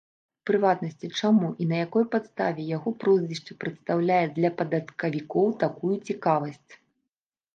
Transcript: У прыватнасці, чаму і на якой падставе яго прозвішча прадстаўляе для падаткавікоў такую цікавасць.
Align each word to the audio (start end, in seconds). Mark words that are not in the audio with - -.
У 0.43 0.45
прыватнасці, 0.49 1.07
чаму 1.19 1.49
і 1.65 1.65
на 1.71 1.75
якой 1.85 2.05
падставе 2.13 2.65
яго 2.77 2.89
прозвішча 3.03 3.57
прадстаўляе 3.63 4.23
для 4.37 4.49
падаткавікоў 4.61 5.47
такую 5.65 5.93
цікавасць. 6.11 6.71